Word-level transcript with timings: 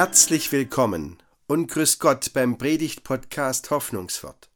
Herzlich 0.00 0.52
willkommen 0.52 1.18
und 1.48 1.66
grüß 1.66 1.98
Gott 1.98 2.32
beim 2.32 2.56
Predigt-Podcast 2.56 3.72
Hoffnungswort. 3.72 4.48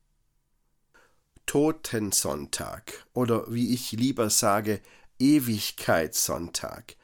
Totensonntag 1.47 3.05
oder 3.13 3.53
wie 3.53 3.75
ich 3.75 3.91
lieber 3.91 4.31
sage, 4.31 4.81
Ewigkeitssonntag. 5.19 6.95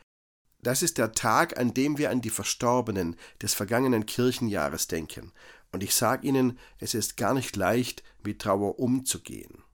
Das 0.62 0.85
ist 0.85 0.98
der 0.98 1.11
Tag, 1.11 1.59
an 1.59 1.75
dem 1.75 1.98
wir 1.98 2.11
an 2.11 2.21
die 2.21 2.30
Verstorbenen 2.30 3.16
des 3.43 3.55
vergangenen 3.55 4.07
Kirchenjahres 4.07 4.87
denken. 4.87 5.33
Und 5.73 5.83
ich 5.83 5.93
sage 5.97 6.25
Ihnen, 6.25 6.61
es 6.79 6.95
ist 6.95 7.16
gar 7.16 7.34
nicht 7.34 7.57
leicht, 7.57 8.05
mit 8.23 8.41
Trauer 8.41 8.79
umzugehen. 8.79 9.65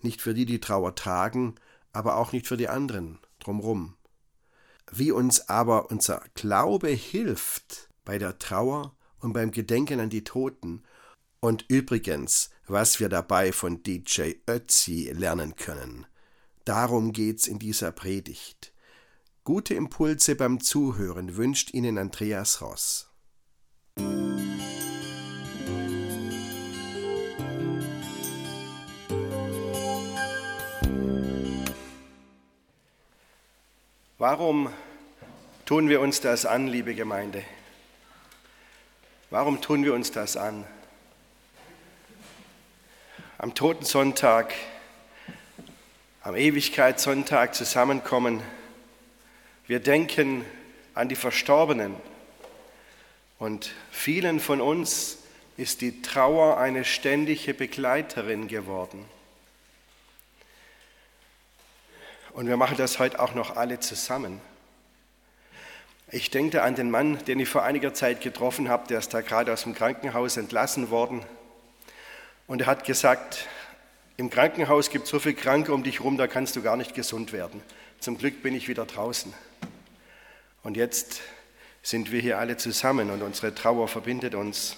Nicht 0.00 0.22
für 0.22 0.32
die, 0.32 0.46
die 0.46 0.60
Trauer 0.60 0.94
tragen, 0.94 1.56
aber 1.92 2.16
auch 2.16 2.32
nicht 2.32 2.46
für 2.46 2.56
die 2.56 2.70
anderen 2.70 3.18
drumrum. 3.38 3.96
Wie 4.94 5.10
uns 5.10 5.48
aber 5.48 5.90
unser 5.90 6.22
Glaube 6.34 6.90
hilft 6.90 7.88
bei 8.04 8.18
der 8.18 8.38
Trauer 8.38 8.94
und 9.20 9.32
beim 9.32 9.50
Gedenken 9.50 10.00
an 10.00 10.10
die 10.10 10.22
Toten 10.22 10.82
und 11.40 11.64
übrigens, 11.68 12.50
was 12.66 13.00
wir 13.00 13.08
dabei 13.08 13.52
von 13.52 13.82
DJ 13.82 14.34
Ötzi 14.46 15.10
lernen 15.14 15.56
können. 15.56 16.06
Darum 16.66 17.12
geht's 17.12 17.46
in 17.46 17.58
dieser 17.58 17.90
Predigt. 17.90 18.74
Gute 19.44 19.72
Impulse 19.74 20.36
beim 20.36 20.60
Zuhören 20.60 21.36
wünscht 21.36 21.72
Ihnen 21.72 21.96
Andreas 21.96 22.60
Ross. 22.60 23.08
Warum 34.18 34.68
tun 35.72 35.88
wir 35.88 36.02
uns 36.02 36.20
das 36.20 36.44
an, 36.44 36.66
liebe 36.66 36.94
Gemeinde? 36.94 37.42
Warum 39.30 39.62
tun 39.62 39.86
wir 39.86 39.94
uns 39.94 40.12
das 40.12 40.36
an? 40.36 40.66
Am 43.38 43.54
Totensonntag, 43.54 44.52
am 46.20 46.36
Ewigkeitssonntag 46.36 47.54
zusammenkommen. 47.54 48.42
Wir 49.66 49.80
denken 49.80 50.44
an 50.92 51.08
die 51.08 51.16
Verstorbenen. 51.16 51.96
Und 53.38 53.72
vielen 53.90 54.40
von 54.40 54.60
uns 54.60 55.20
ist 55.56 55.80
die 55.80 56.02
Trauer 56.02 56.58
eine 56.58 56.84
ständige 56.84 57.54
Begleiterin 57.54 58.46
geworden. 58.46 59.06
Und 62.34 62.46
wir 62.46 62.58
machen 62.58 62.76
das 62.76 62.98
heute 62.98 63.18
auch 63.20 63.32
noch 63.34 63.56
alle 63.56 63.80
zusammen. 63.80 64.51
Ich 66.14 66.28
denke 66.28 66.62
an 66.62 66.74
den 66.74 66.90
Mann, 66.90 67.24
den 67.24 67.40
ich 67.40 67.48
vor 67.48 67.62
einiger 67.62 67.94
Zeit 67.94 68.20
getroffen 68.20 68.68
habe, 68.68 68.86
der 68.86 68.98
ist 68.98 69.14
da 69.14 69.22
gerade 69.22 69.50
aus 69.50 69.62
dem 69.62 69.74
Krankenhaus 69.74 70.36
entlassen 70.36 70.90
worden. 70.90 71.24
Und 72.46 72.60
er 72.60 72.66
hat 72.66 72.84
gesagt, 72.84 73.48
im 74.18 74.28
Krankenhaus 74.28 74.90
gibt 74.90 75.04
es 75.06 75.10
so 75.10 75.18
viele 75.18 75.36
Kranke 75.36 75.72
um 75.72 75.82
dich 75.82 76.00
herum, 76.00 76.18
da 76.18 76.26
kannst 76.26 76.54
du 76.54 76.60
gar 76.60 76.76
nicht 76.76 76.94
gesund 76.94 77.32
werden. 77.32 77.62
Zum 77.98 78.18
Glück 78.18 78.42
bin 78.42 78.54
ich 78.54 78.68
wieder 78.68 78.84
draußen. 78.84 79.32
Und 80.62 80.76
jetzt 80.76 81.22
sind 81.82 82.12
wir 82.12 82.20
hier 82.20 82.38
alle 82.38 82.58
zusammen 82.58 83.10
und 83.10 83.22
unsere 83.22 83.54
Trauer 83.54 83.88
verbindet 83.88 84.34
uns. 84.34 84.76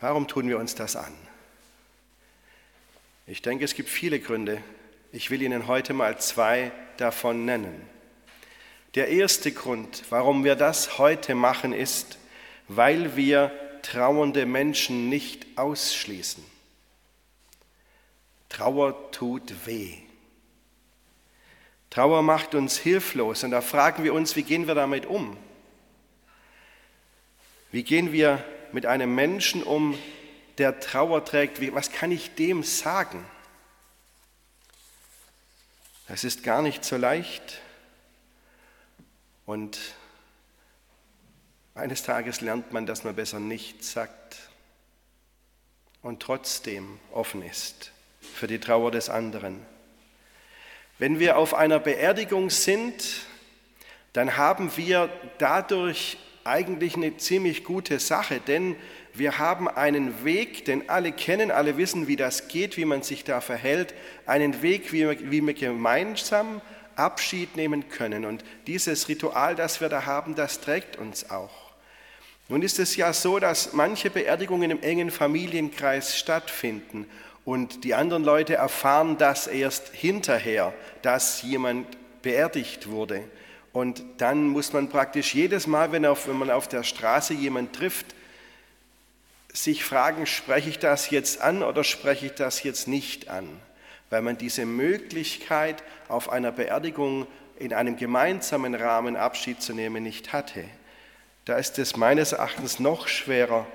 Warum 0.00 0.26
tun 0.26 0.48
wir 0.48 0.58
uns 0.58 0.74
das 0.74 0.96
an? 0.96 1.14
Ich 3.28 3.40
denke, 3.40 3.64
es 3.64 3.76
gibt 3.76 3.88
viele 3.88 4.18
Gründe, 4.18 4.60
ich 5.12 5.30
will 5.30 5.42
Ihnen 5.42 5.68
heute 5.68 5.92
mal 5.94 6.18
zwei 6.18 6.72
davon 6.96 7.44
nennen. 7.44 7.88
Der 8.94 9.08
erste 9.08 9.52
Grund, 9.52 10.04
warum 10.10 10.44
wir 10.44 10.56
das 10.56 10.98
heute 10.98 11.34
machen, 11.34 11.72
ist, 11.72 12.18
weil 12.68 13.16
wir 13.16 13.52
trauernde 13.82 14.46
Menschen 14.46 15.08
nicht 15.08 15.46
ausschließen. 15.56 16.44
Trauer 18.48 19.10
tut 19.12 19.66
weh. 19.66 19.98
Trauer 21.90 22.22
macht 22.22 22.54
uns 22.54 22.78
hilflos 22.78 23.44
und 23.44 23.50
da 23.50 23.60
fragen 23.60 24.04
wir 24.04 24.14
uns, 24.14 24.36
wie 24.36 24.42
gehen 24.42 24.66
wir 24.66 24.74
damit 24.74 25.06
um? 25.06 25.36
Wie 27.70 27.82
gehen 27.82 28.12
wir 28.12 28.42
mit 28.72 28.86
einem 28.86 29.14
Menschen 29.14 29.62
um, 29.62 29.98
der 30.58 30.80
Trauer 30.80 31.24
trägt? 31.24 31.60
Was 31.74 31.92
kann 31.92 32.10
ich 32.10 32.34
dem 32.34 32.62
sagen? 32.62 33.24
Es 36.08 36.24
ist 36.24 36.42
gar 36.42 36.62
nicht 36.62 36.84
so 36.84 36.96
leicht. 36.96 37.60
Und 39.48 39.78
eines 41.74 42.02
Tages 42.02 42.42
lernt 42.42 42.74
man, 42.74 42.84
dass 42.84 43.02
man 43.02 43.14
besser 43.16 43.40
nichts 43.40 43.92
sagt 43.92 44.36
und 46.02 46.20
trotzdem 46.20 47.00
offen 47.12 47.40
ist 47.40 47.92
für 48.20 48.46
die 48.46 48.58
Trauer 48.58 48.90
des 48.90 49.08
anderen. 49.08 49.64
Wenn 50.98 51.18
wir 51.18 51.38
auf 51.38 51.54
einer 51.54 51.78
Beerdigung 51.78 52.50
sind, 52.50 53.22
dann 54.12 54.36
haben 54.36 54.76
wir 54.76 55.08
dadurch 55.38 56.18
eigentlich 56.44 56.96
eine 56.96 57.16
ziemlich 57.16 57.64
gute 57.64 58.00
Sache, 58.00 58.40
denn 58.40 58.76
wir 59.14 59.38
haben 59.38 59.66
einen 59.66 60.24
Weg, 60.24 60.66
den 60.66 60.90
alle 60.90 61.10
kennen, 61.10 61.50
alle 61.50 61.78
wissen, 61.78 62.06
wie 62.06 62.16
das 62.16 62.48
geht, 62.48 62.76
wie 62.76 62.84
man 62.84 63.02
sich 63.02 63.24
da 63.24 63.40
verhält, 63.40 63.94
einen 64.26 64.60
Weg, 64.60 64.92
wie 64.92 65.08
wir, 65.08 65.54
gemeinsam 65.54 66.60
Abschied 66.98 67.56
nehmen 67.56 67.88
können. 67.88 68.24
Und 68.24 68.44
dieses 68.66 69.08
Ritual, 69.08 69.54
das 69.54 69.80
wir 69.80 69.88
da 69.88 70.06
haben, 70.06 70.34
das 70.34 70.60
trägt 70.60 70.96
uns 70.96 71.30
auch. 71.30 71.68
Nun 72.48 72.62
ist 72.62 72.78
es 72.78 72.96
ja 72.96 73.12
so, 73.12 73.38
dass 73.38 73.74
manche 73.74 74.08
Beerdigungen 74.08 74.70
im 74.70 74.82
engen 74.82 75.10
Familienkreis 75.10 76.18
stattfinden 76.18 77.06
und 77.44 77.84
die 77.84 77.94
anderen 77.94 78.24
Leute 78.24 78.54
erfahren 78.54 79.16
das 79.18 79.46
erst 79.46 79.88
hinterher, 79.94 80.74
dass 81.02 81.42
jemand 81.42 81.86
beerdigt 82.22 82.88
wurde. 82.88 83.22
Und 83.72 84.02
dann 84.18 84.48
muss 84.48 84.72
man 84.72 84.88
praktisch 84.88 85.34
jedes 85.34 85.66
Mal, 85.66 85.92
wenn, 85.92 86.04
auf, 86.04 86.26
wenn 86.26 86.38
man 86.38 86.50
auf 86.50 86.68
der 86.68 86.82
Straße 86.82 87.34
jemand 87.34 87.74
trifft, 87.74 88.14
sich 89.52 89.84
fragen, 89.84 90.26
spreche 90.26 90.70
ich 90.70 90.78
das 90.78 91.10
jetzt 91.10 91.40
an 91.40 91.62
oder 91.62 91.84
spreche 91.84 92.26
ich 92.26 92.32
das 92.32 92.62
jetzt 92.62 92.88
nicht 92.88 93.28
an? 93.28 93.48
Weil 94.10 94.22
man 94.22 94.38
diese 94.38 94.64
Möglichkeit, 94.64 95.82
auf 96.08 96.30
einer 96.30 96.52
Beerdigung 96.52 97.26
in 97.58 97.74
einem 97.74 97.96
gemeinsamen 97.96 98.74
Rahmen 98.74 99.16
Abschied 99.16 99.60
zu 99.60 99.74
nehmen, 99.74 100.02
nicht 100.02 100.32
hatte. 100.32 100.64
Da 101.44 101.56
ist 101.56 101.78
es 101.78 101.96
meines 101.96 102.32
Erachtens 102.32 102.78
noch 102.78 103.08
schwerer, 103.08 103.66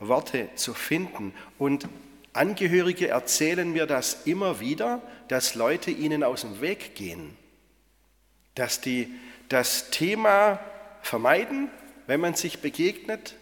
Worte 0.00 0.48
zu 0.54 0.74
finden. 0.74 1.34
Und 1.58 1.88
Angehörige 2.32 3.08
erzählen 3.08 3.72
mir 3.72 3.86
das 3.86 4.22
immer 4.24 4.60
wieder, 4.60 5.02
dass 5.28 5.54
Leute 5.54 5.90
ihnen 5.90 6.22
aus 6.22 6.42
dem 6.42 6.60
Weg 6.60 6.94
gehen, 6.94 7.36
dass 8.54 8.80
die 8.80 9.12
das 9.48 9.90
Thema 9.90 10.60
vermeiden, 11.02 11.68
wenn 12.06 12.20
man 12.20 12.34
sich 12.34 12.60
begegnet, 12.60 13.34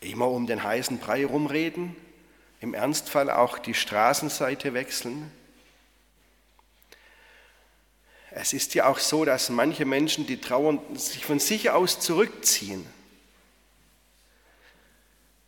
immer 0.00 0.28
um 0.30 0.46
den 0.46 0.62
heißen 0.62 0.98
Brei 0.98 1.26
rumreden, 1.26 1.94
im 2.60 2.72
Ernstfall 2.72 3.30
auch 3.30 3.58
die 3.58 3.74
Straßenseite 3.74 4.72
wechseln. 4.72 5.30
Es 8.36 8.52
ist 8.52 8.74
ja 8.74 8.86
auch 8.86 8.98
so, 8.98 9.24
dass 9.24 9.48
manche 9.48 9.84
Menschen, 9.84 10.26
die 10.26 10.40
trauern, 10.40 10.80
sich 10.96 11.24
von 11.24 11.38
sich 11.38 11.70
aus 11.70 12.00
zurückziehen 12.00 12.84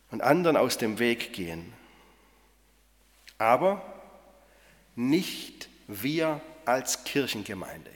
und 0.09 0.21
anderen 0.21 0.55
aus 0.55 0.77
dem 0.77 0.97
Weg 0.97 1.33
gehen. 1.33 1.73
Aber 3.37 3.81
nicht 4.95 5.67
wir 5.87 6.39
als 6.63 7.03
Kirchengemeinde. 7.03 7.91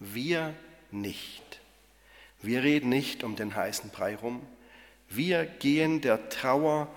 Wir 0.00 0.52
nicht. 0.90 1.60
Wir 2.42 2.64
reden 2.64 2.88
nicht 2.88 3.22
um 3.22 3.36
den 3.36 3.54
heißen 3.54 3.90
Brei 3.90 4.16
rum, 4.16 4.44
wir 5.08 5.44
gehen 5.46 6.00
der 6.00 6.28
Trauer 6.28 6.88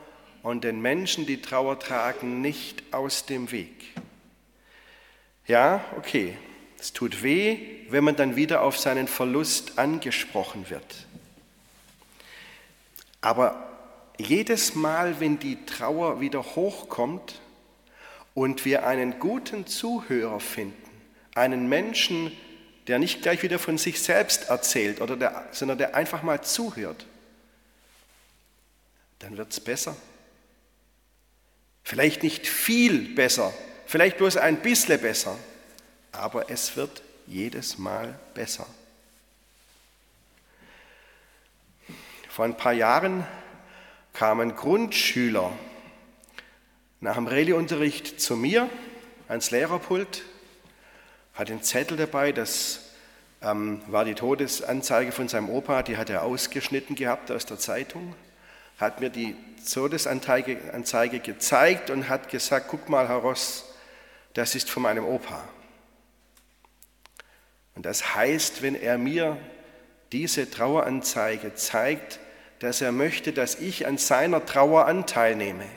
und 0.42 0.64
den 0.64 0.82
Menschen, 0.82 1.28
die 1.28 1.40
Trauer 1.40 1.78
tragen, 1.78 2.42
nicht 2.42 2.82
aus 2.92 3.28
dem 3.28 3.52
Weg. 3.52 3.94
Ja, 5.46 5.86
okay, 5.98 6.36
es 6.88 6.94
tut 6.94 7.22
weh, 7.22 7.60
wenn 7.90 8.06
man 8.06 8.16
dann 8.16 8.38
wieder 8.38 8.62
auf 8.62 8.80
seinen 8.80 9.10
Verlust 9.10 9.78
angesprochen 9.78 10.70
wird. 10.70 11.06
Aber 13.20 13.68
jedes 14.18 14.74
Mal, 14.74 15.20
wenn 15.20 15.38
die 15.38 15.66
Trauer 15.66 16.22
wieder 16.22 16.42
hochkommt 16.56 17.42
und 18.34 18.64
wir 18.64 18.88
einen 18.88 19.20
guten 19.20 19.68
Zuhörer 19.68 20.40
finden, 20.40 20.82
einen 21.36 21.68
Menschen, 21.68 22.32
der 22.88 23.00
nicht 23.00 23.22
gleich 23.22 23.44
wieder 23.44 23.60
von 23.60 23.78
sich 23.78 24.02
selbst 24.02 24.50
erzählt, 24.50 25.02
oder 25.02 25.18
der, 25.18 25.46
sondern 25.52 25.78
der 25.78 25.94
einfach 25.94 26.24
mal 26.24 26.42
zuhört, 26.42 27.06
dann 29.20 29.36
wird 29.36 29.52
es 29.52 29.60
besser. 29.60 29.94
Vielleicht 31.84 32.24
nicht 32.24 32.48
viel 32.48 33.14
besser, 33.14 33.54
vielleicht 33.88 34.16
bloß 34.20 34.38
ein 34.38 34.62
bisschen 34.62 35.02
besser, 35.02 35.38
aber 36.18 36.50
es 36.50 36.76
wird 36.76 37.02
jedes 37.26 37.78
Mal 37.78 38.20
besser. 38.34 38.66
Vor 42.30 42.46
ein 42.46 42.58
paar 42.58 42.74
Jahren 42.74 43.26
kamen 44.14 44.56
Grundschüler 44.56 45.52
nach 47.00 47.16
dem 47.16 47.28
Rallyeunterricht 47.28 48.20
zu 48.20 48.36
mir 48.36 48.70
ans 49.28 49.52
Lehrerpult, 49.52 50.24
hat 51.34 51.52
einen 51.52 51.62
Zettel 51.62 51.98
dabei, 51.98 52.32
das 52.32 52.80
ähm, 53.42 53.82
war 53.88 54.06
die 54.06 54.16
Todesanzeige 54.16 55.12
von 55.12 55.28
seinem 55.28 55.50
Opa, 55.50 55.84
die 55.84 55.98
hat 55.98 56.10
er 56.10 56.24
ausgeschnitten 56.24 56.96
gehabt 56.96 57.30
aus 57.32 57.46
der 57.46 57.60
Zeitung, 57.60 58.16
hat 58.80 59.00
mir 59.00 59.10
die 59.10 59.36
Todesanzeige 59.72 60.74
Anzeige 60.74 61.20
gezeigt 61.20 61.90
und 61.90 62.10
hat 62.10 62.30
gesagt, 62.30 62.68
guck 62.70 62.90
mal, 62.90 63.08
Herr 63.08 63.18
Ross, 63.18 63.66
das 64.34 64.56
ist 64.56 64.70
von 64.70 64.84
meinem 64.84 65.06
Opa. 65.06 65.44
Und 67.78 67.86
das 67.86 68.16
heißt, 68.16 68.64
wenn 68.64 68.74
er 68.74 68.98
mir 68.98 69.38
diese 70.12 70.50
Traueranzeige 70.50 71.54
zeigt, 71.54 72.20
dass 72.58 72.82
er 72.82 72.92
möchte, 72.92 73.34
dass 73.34 73.54
ich 73.54 73.86
an 73.86 74.00
seiner 74.00 74.44
Trauer 74.44 74.88
Anteil 74.88 75.36
nehme. 75.36 75.68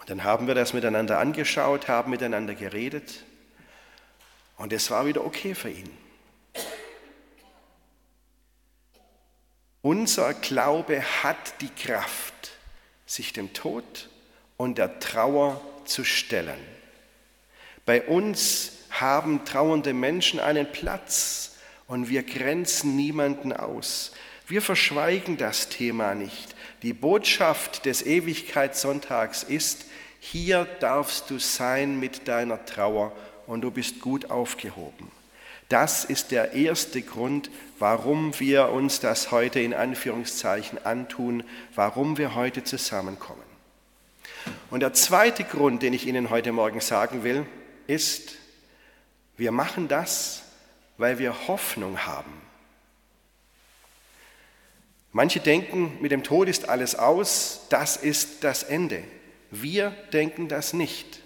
Und 0.00 0.10
dann 0.10 0.24
haben 0.24 0.48
wir 0.48 0.56
das 0.56 0.72
miteinander 0.72 1.20
angeschaut, 1.20 1.86
haben 1.86 2.10
miteinander 2.10 2.56
geredet 2.56 3.22
und 4.56 4.72
es 4.72 4.90
war 4.90 5.06
wieder 5.06 5.24
okay 5.24 5.54
für 5.54 5.70
ihn. 5.70 5.88
Unser 9.82 10.34
Glaube 10.34 11.00
hat 11.22 11.60
die 11.60 11.70
Kraft, 11.70 12.58
sich 13.06 13.32
dem 13.32 13.52
Tod 13.52 14.08
und 14.56 14.78
der 14.78 14.98
Trauer 14.98 15.60
zu 15.84 16.02
stellen. 16.02 16.58
Bei 17.86 18.02
uns 18.02 18.77
haben 19.00 19.44
trauernde 19.44 19.92
Menschen 19.92 20.40
einen 20.40 20.70
Platz 20.70 21.56
und 21.86 22.08
wir 22.08 22.22
grenzen 22.22 22.96
niemanden 22.96 23.52
aus. 23.52 24.12
Wir 24.46 24.62
verschweigen 24.62 25.36
das 25.36 25.68
Thema 25.68 26.14
nicht. 26.14 26.54
Die 26.82 26.92
Botschaft 26.92 27.84
des 27.86 28.04
Ewigkeitssonntags 28.04 29.42
ist, 29.42 29.86
hier 30.20 30.66
darfst 30.80 31.30
du 31.30 31.38
sein 31.38 31.98
mit 32.00 32.28
deiner 32.28 32.64
Trauer 32.64 33.12
und 33.46 33.62
du 33.62 33.70
bist 33.70 34.00
gut 34.00 34.30
aufgehoben. 34.30 35.10
Das 35.68 36.04
ist 36.04 36.30
der 36.30 36.52
erste 36.52 37.02
Grund, 37.02 37.50
warum 37.78 38.38
wir 38.40 38.70
uns 38.70 39.00
das 39.00 39.30
heute 39.30 39.60
in 39.60 39.74
Anführungszeichen 39.74 40.84
antun, 40.84 41.44
warum 41.74 42.16
wir 42.16 42.34
heute 42.34 42.64
zusammenkommen. 42.64 43.42
Und 44.70 44.80
der 44.80 44.94
zweite 44.94 45.44
Grund, 45.44 45.82
den 45.82 45.92
ich 45.92 46.06
Ihnen 46.06 46.30
heute 46.30 46.52
Morgen 46.52 46.80
sagen 46.80 47.22
will, 47.22 47.44
ist, 47.86 48.36
wir 49.38 49.52
machen 49.52 49.88
das, 49.88 50.42
weil 50.98 51.18
wir 51.18 51.48
Hoffnung 51.48 52.04
haben. 52.04 52.32
Manche 55.12 55.40
denken, 55.40 55.96
mit 56.00 56.12
dem 56.12 56.22
Tod 56.22 56.48
ist 56.48 56.68
alles 56.68 56.94
aus, 56.96 57.62
das 57.70 57.96
ist 57.96 58.44
das 58.44 58.64
Ende. 58.64 59.02
Wir 59.50 59.90
denken 60.12 60.48
das 60.48 60.74
nicht. 60.74 61.20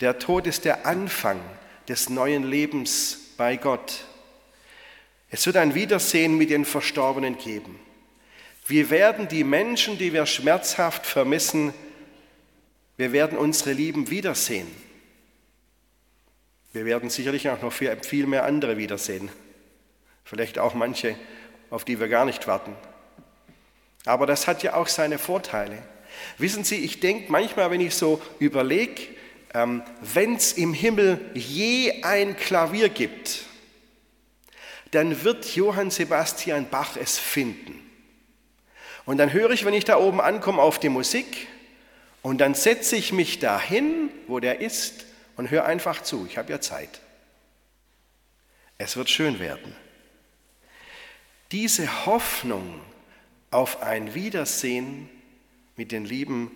Der 0.00 0.18
Tod 0.18 0.46
ist 0.46 0.64
der 0.64 0.86
Anfang 0.86 1.40
des 1.86 2.08
neuen 2.08 2.42
Lebens 2.42 3.18
bei 3.36 3.56
Gott. 3.56 4.04
Es 5.30 5.46
wird 5.46 5.56
ein 5.56 5.74
Wiedersehen 5.74 6.36
mit 6.36 6.50
den 6.50 6.64
Verstorbenen 6.64 7.38
geben. 7.38 7.78
Wir 8.66 8.88
werden 8.88 9.28
die 9.28 9.44
Menschen, 9.44 9.98
die 9.98 10.12
wir 10.12 10.26
schmerzhaft 10.26 11.06
vermissen, 11.06 11.74
wir 12.96 13.12
werden 13.12 13.36
unsere 13.36 13.72
Lieben 13.72 14.10
wiedersehen. 14.10 14.68
Wir 16.74 16.84
werden 16.84 17.08
sicherlich 17.08 17.48
auch 17.48 17.62
noch 17.62 17.72
viel 17.72 18.26
mehr 18.26 18.44
andere 18.44 18.76
wiedersehen. 18.76 19.28
Vielleicht 20.24 20.58
auch 20.58 20.74
manche, 20.74 21.14
auf 21.70 21.84
die 21.84 22.00
wir 22.00 22.08
gar 22.08 22.24
nicht 22.24 22.48
warten. 22.48 22.74
Aber 24.04 24.26
das 24.26 24.48
hat 24.48 24.64
ja 24.64 24.74
auch 24.74 24.88
seine 24.88 25.18
Vorteile. 25.18 25.78
Wissen 26.36 26.64
Sie, 26.64 26.84
ich 26.84 26.98
denke 26.98 27.30
manchmal, 27.30 27.70
wenn 27.70 27.80
ich 27.80 27.94
so 27.94 28.20
überlege, 28.40 29.02
ähm, 29.54 29.84
wenn 30.00 30.34
es 30.34 30.54
im 30.54 30.74
Himmel 30.74 31.20
je 31.34 32.02
ein 32.02 32.36
Klavier 32.36 32.88
gibt, 32.88 33.44
dann 34.90 35.22
wird 35.22 35.54
Johann 35.54 35.92
Sebastian 35.92 36.68
Bach 36.68 36.96
es 36.96 37.20
finden. 37.20 37.78
Und 39.04 39.18
dann 39.18 39.32
höre 39.32 39.52
ich, 39.52 39.64
wenn 39.64 39.74
ich 39.74 39.84
da 39.84 39.96
oben 39.96 40.20
ankomme, 40.20 40.60
auf 40.60 40.80
die 40.80 40.88
Musik 40.88 41.46
und 42.20 42.38
dann 42.38 42.54
setze 42.54 42.96
ich 42.96 43.12
mich 43.12 43.38
dahin, 43.38 44.10
wo 44.26 44.40
der 44.40 44.60
ist 44.60 45.04
und 45.36 45.50
höre 45.50 45.64
einfach 45.64 46.02
zu. 46.02 46.26
Ich 46.26 46.38
habe 46.38 46.52
ja 46.52 46.60
Zeit. 46.60 47.00
Es 48.78 48.96
wird 48.96 49.10
schön 49.10 49.38
werden. 49.38 49.74
Diese 51.52 52.06
Hoffnung 52.06 52.80
auf 53.50 53.82
ein 53.82 54.14
Wiedersehen 54.14 55.08
mit 55.76 55.92
den 55.92 56.04
lieben 56.04 56.50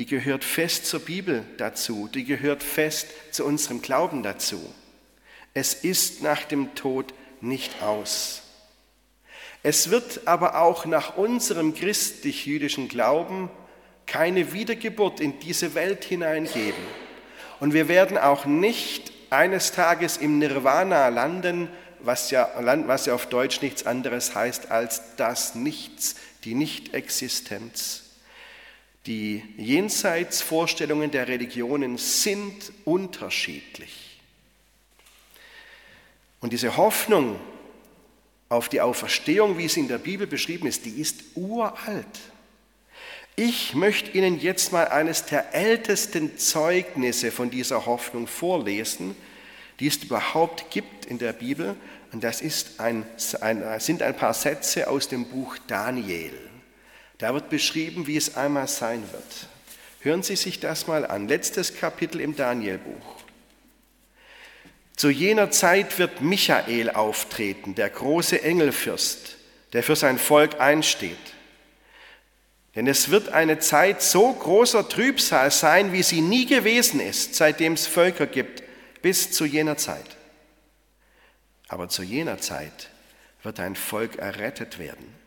die 0.00 0.06
gehört 0.06 0.44
fest 0.44 0.86
zur 0.86 1.00
Bibel 1.00 1.44
dazu, 1.58 2.08
die 2.08 2.24
gehört 2.24 2.62
fest 2.62 3.08
zu 3.32 3.44
unserem 3.44 3.82
Glauben 3.82 4.22
dazu. 4.22 4.58
Es 5.52 5.74
ist 5.74 6.22
nach 6.22 6.44
dem 6.44 6.74
Tod 6.74 7.12
nicht 7.42 7.82
aus. 7.82 8.40
Es 9.62 9.90
wird 9.90 10.26
aber 10.26 10.62
auch 10.62 10.86
nach 10.86 11.18
unserem 11.18 11.74
christlich-jüdischen 11.74 12.88
Glauben 12.88 13.50
keine 14.06 14.54
Wiedergeburt 14.54 15.20
in 15.20 15.38
diese 15.40 15.74
Welt 15.74 16.02
hineingeben. 16.04 16.82
Und 17.60 17.74
wir 17.74 17.88
werden 17.88 18.18
auch 18.18 18.46
nicht 18.46 19.12
eines 19.28 19.72
Tages 19.72 20.16
im 20.16 20.38
Nirvana 20.38 21.08
landen, 21.08 21.68
was 22.00 22.30
ja, 22.30 22.48
was 22.86 23.06
ja 23.06 23.14
auf 23.14 23.26
Deutsch 23.26 23.60
nichts 23.60 23.86
anderes 23.86 24.34
heißt 24.34 24.70
als 24.70 25.02
das 25.16 25.54
Nichts, 25.54 26.16
die 26.44 26.54
Nichtexistenz. 26.54 28.04
Die 29.06 29.42
Jenseitsvorstellungen 29.56 31.10
der 31.10 31.28
Religionen 31.28 31.98
sind 31.98 32.72
unterschiedlich. 32.84 34.20
Und 36.40 36.52
diese 36.52 36.76
Hoffnung 36.76 37.38
auf 38.48 38.68
die 38.68 38.80
Auferstehung, 38.80 39.58
wie 39.58 39.68
sie 39.68 39.80
in 39.80 39.88
der 39.88 39.98
Bibel 39.98 40.26
beschrieben 40.26 40.66
ist, 40.66 40.84
die 40.84 41.00
ist 41.00 41.22
uralt. 41.34 42.20
Ich 43.36 43.74
möchte 43.74 44.10
Ihnen 44.10 44.38
jetzt 44.38 44.72
mal 44.72 44.88
eines 44.88 45.24
der 45.24 45.54
ältesten 45.54 46.36
Zeugnisse 46.36 47.30
von 47.30 47.50
dieser 47.50 47.86
Hoffnung 47.86 48.26
vorlesen, 48.26 49.16
die 49.78 49.86
es 49.86 49.96
überhaupt 49.96 50.70
gibt 50.70 51.06
in 51.06 51.18
der 51.18 51.32
Bibel. 51.32 51.76
Und 52.12 52.24
das 52.24 52.42
ein, 52.78 53.04
ein, 53.40 53.80
sind 53.80 54.02
ein 54.02 54.16
paar 54.16 54.34
Sätze 54.34 54.88
aus 54.88 55.08
dem 55.08 55.26
Buch 55.26 55.56
Daniel. 55.66 56.32
Da 57.18 57.34
wird 57.34 57.50
beschrieben, 57.50 58.06
wie 58.06 58.16
es 58.16 58.36
einmal 58.36 58.68
sein 58.68 59.02
wird. 59.12 59.48
Hören 60.00 60.22
Sie 60.22 60.36
sich 60.36 60.60
das 60.60 60.86
mal 60.86 61.06
an. 61.06 61.28
Letztes 61.28 61.74
Kapitel 61.74 62.20
im 62.20 62.34
Danielbuch. 62.34 63.20
Zu 64.96 65.10
jener 65.10 65.50
Zeit 65.50 65.98
wird 65.98 66.20
Michael 66.20 66.90
auftreten, 66.90 67.74
der 67.74 67.88
große 67.88 68.42
Engelfürst, 68.42 69.36
der 69.72 69.82
für 69.82 69.96
sein 69.96 70.18
Volk 70.18 70.60
einsteht. 70.60 71.16
Denn 72.74 72.86
es 72.86 73.10
wird 73.10 73.30
eine 73.30 73.58
Zeit 73.58 74.00
so 74.02 74.32
großer 74.32 74.88
Trübsal 74.88 75.50
sein, 75.50 75.92
wie 75.92 76.02
sie 76.02 76.20
nie 76.20 76.46
gewesen 76.46 77.00
ist, 77.00 77.34
seitdem 77.34 77.72
es 77.72 77.86
Völker 77.86 78.26
gibt, 78.26 78.62
bis 79.02 79.32
zu 79.32 79.44
jener 79.44 79.76
Zeit. 79.76 80.16
Aber 81.68 81.88
zu 81.88 82.02
jener 82.02 82.38
Zeit 82.38 82.90
wird 83.42 83.58
ein 83.58 83.74
Volk 83.74 84.16
errettet 84.16 84.78
werden 84.78 85.20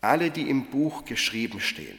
alle, 0.00 0.30
die 0.30 0.48
im 0.48 0.66
Buch 0.66 1.04
geschrieben 1.04 1.60
stehen. 1.60 1.98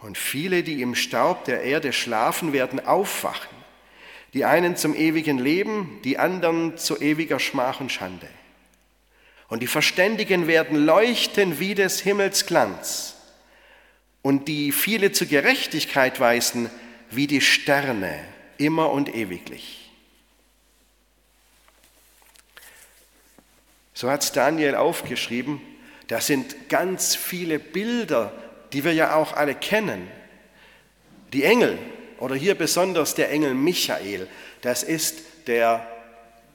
Und 0.00 0.18
viele, 0.18 0.62
die 0.62 0.82
im 0.82 0.94
Staub 0.94 1.44
der 1.44 1.62
Erde 1.62 1.92
schlafen, 1.92 2.52
werden 2.52 2.84
aufwachen. 2.84 3.56
Die 4.34 4.44
einen 4.44 4.76
zum 4.76 4.94
ewigen 4.94 5.38
Leben, 5.38 6.00
die 6.04 6.18
anderen 6.18 6.76
zu 6.76 7.00
ewiger 7.00 7.40
Schmach 7.40 7.80
und 7.80 7.90
Schande. 7.90 8.28
Und 9.48 9.60
die 9.60 9.66
Verständigen 9.66 10.46
werden 10.46 10.76
leuchten 10.76 11.58
wie 11.58 11.74
des 11.74 12.00
Himmels 12.00 12.46
Glanz. 12.46 13.15
Und 14.26 14.48
die 14.48 14.72
viele 14.72 15.12
zur 15.12 15.28
Gerechtigkeit 15.28 16.18
weisen, 16.18 16.68
wie 17.10 17.28
die 17.28 17.40
Sterne, 17.40 18.18
immer 18.58 18.90
und 18.90 19.14
ewiglich. 19.14 19.88
So 23.94 24.10
hat 24.10 24.24
es 24.24 24.32
Daniel 24.32 24.74
aufgeschrieben 24.74 25.60
das 26.06 26.26
sind 26.26 26.68
ganz 26.68 27.16
viele 27.16 27.58
Bilder, 27.58 28.32
die 28.72 28.84
wir 28.84 28.92
ja 28.92 29.16
auch 29.16 29.32
alle 29.32 29.54
kennen. 29.54 30.08
Die 31.32 31.42
Engel, 31.42 31.78
oder 32.18 32.34
hier 32.34 32.54
besonders 32.54 33.14
der 33.14 33.30
Engel 33.30 33.54
Michael, 33.54 34.28
das 34.62 34.82
ist 34.82 35.18
der, 35.48 35.86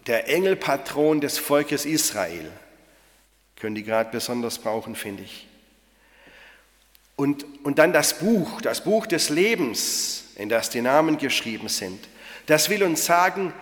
der 0.08 0.30
Engelpatron 0.30 1.22
des 1.22 1.38
Volkes 1.38 1.86
Israel. 1.86 2.50
Können 3.58 3.76
die 3.76 3.84
gerade 3.84 4.10
besonders 4.10 4.58
brauchen, 4.58 4.96
finde 4.96 5.24
ich. 5.24 5.48
Und, 7.22 7.46
und 7.64 7.78
dann 7.78 7.94
das 7.94 8.18
Buch, 8.18 8.62
das 8.62 8.84
Buch 8.84 9.06
des 9.06 9.30
Lebens, 9.30 10.24
in 10.38 10.50
das 10.50 10.72
die 10.72 10.82
Namen 10.82 11.20
geschrieben 11.20 11.70
sind. 11.70 12.10
Das 12.48 12.72
will 12.72 12.82
uns 12.82 13.06
sagen, 13.06 13.54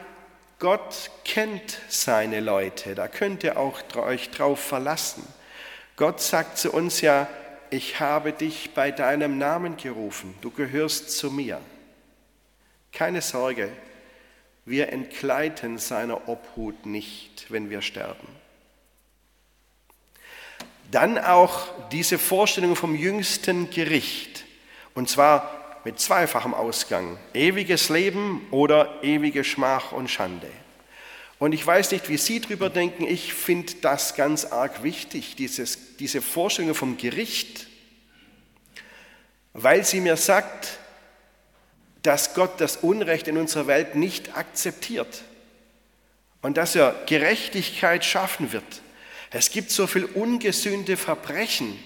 Gott 0.59 1.11
kennt 1.25 1.77
seine 1.89 2.39
Leute, 2.39 2.95
da 2.95 3.09
könnt 3.09 3.43
ihr 3.43 3.59
auch 3.59 3.81
euch 3.97 4.31
drauf 4.31 4.61
verlassen. 4.61 5.27
Gott 5.97 6.21
sagt 6.21 6.57
zu 6.57 6.71
uns 6.71 7.01
ja, 7.01 7.27
ich 7.69 7.99
habe 7.99 8.31
dich 8.31 8.73
bei 8.75 8.91
deinem 8.91 9.37
Namen 9.37 9.75
gerufen, 9.75 10.35
du 10.39 10.51
gehörst 10.51 11.11
zu 11.17 11.29
mir. 11.29 11.59
Keine 12.93 13.21
Sorge, 13.21 13.67
wir 14.63 14.93
entgleiten 14.93 15.79
seiner 15.79 16.29
Obhut 16.29 16.85
nicht, 16.85 17.47
wenn 17.49 17.69
wir 17.69 17.81
sterben. 17.81 18.38
Dann 20.91 21.17
auch 21.17 21.67
diese 21.91 22.17
Vorstellung 22.17 22.75
vom 22.75 22.95
jüngsten 22.95 23.69
Gericht, 23.69 24.45
und 24.95 25.09
zwar 25.09 25.79
mit 25.85 25.99
zweifachem 25.99 26.53
Ausgang, 26.53 27.17
ewiges 27.33 27.89
Leben 27.89 28.47
oder 28.51 29.01
ewige 29.03 29.43
Schmach 29.43 29.91
und 29.91 30.09
Schande. 30.09 30.49
Und 31.37 31.53
ich 31.53 31.65
weiß 31.65 31.91
nicht, 31.91 32.09
wie 32.09 32.17
Sie 32.17 32.41
darüber 32.41 32.69
denken, 32.69 33.05
ich 33.05 33.33
finde 33.33 33.73
das 33.81 34.15
ganz 34.15 34.45
arg 34.45 34.83
wichtig, 34.83 35.35
dieses, 35.37 35.95
diese 35.97 36.21
Vorstellung 36.21 36.75
vom 36.75 36.97
Gericht, 36.97 37.67
weil 39.53 39.83
sie 39.85 40.01
mir 40.01 40.17
sagt, 40.17 40.79
dass 42.03 42.33
Gott 42.33 42.59
das 42.61 42.77
Unrecht 42.77 43.27
in 43.27 43.37
unserer 43.37 43.67
Welt 43.67 43.95
nicht 43.95 44.37
akzeptiert. 44.37 45.23
Und 46.41 46.57
dass 46.57 46.75
er 46.75 46.95
Gerechtigkeit 47.05 48.05
schaffen 48.05 48.53
wird. 48.53 48.81
Es 49.31 49.51
gibt 49.51 49.71
so 49.71 49.87
viel 49.87 50.05
ungesühnte 50.05 50.97
Verbrechen. 50.97 51.77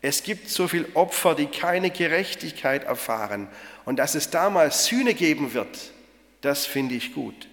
Es 0.00 0.22
gibt 0.22 0.48
so 0.48 0.68
viel 0.68 0.86
Opfer, 0.94 1.34
die 1.34 1.46
keine 1.46 1.90
Gerechtigkeit 1.90 2.84
erfahren. 2.84 3.48
Und 3.84 3.96
dass 3.96 4.14
es 4.14 4.30
damals 4.30 4.86
Sühne 4.86 5.14
geben 5.14 5.52
wird, 5.52 5.92
das 6.40 6.66
finde 6.66 6.94
ich 6.94 7.14
gut. 7.14 7.48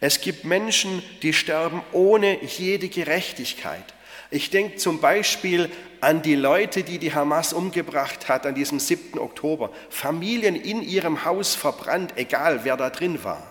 Es 0.00 0.20
gibt 0.20 0.44
Menschen, 0.44 1.02
die 1.22 1.32
sterben 1.32 1.82
ohne 1.92 2.44
jede 2.44 2.88
Gerechtigkeit. 2.88 3.94
Ich 4.30 4.50
denke 4.50 4.76
zum 4.76 5.00
Beispiel 5.00 5.70
an 6.00 6.22
die 6.22 6.36
Leute, 6.36 6.84
die 6.84 6.98
die 6.98 7.14
Hamas 7.14 7.52
umgebracht 7.52 8.28
hat 8.28 8.46
an 8.46 8.54
diesem 8.54 8.78
7. 8.78 9.18
Oktober. 9.18 9.72
Familien 9.88 10.54
in 10.54 10.82
ihrem 10.82 11.24
Haus 11.24 11.54
verbrannt, 11.54 12.12
egal 12.16 12.64
wer 12.64 12.76
da 12.76 12.90
drin 12.90 13.24
war. 13.24 13.42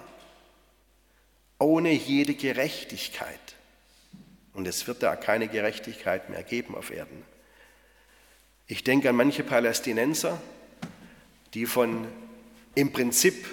Ohne 1.60 1.92
jede 1.92 2.36
Gerechtigkeit. 2.36 3.57
Und 4.58 4.68
es 4.68 4.88
wird 4.88 5.04
da 5.04 5.16
keine 5.16 5.48
Gerechtigkeit 5.48 6.32
mehr 6.32 6.42
geben 6.42 6.74
auf 6.74 6.90
Erden. 6.90 7.24
Ich 8.66 8.84
denke 8.84 9.08
an 9.08 9.16
manche 9.16 9.44
Palästinenser, 9.44 10.42
die 11.54 11.68
von 11.68 12.08
im 12.74 12.92
Prinzip, 12.92 13.46